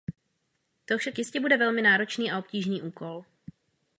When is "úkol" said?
2.81-3.25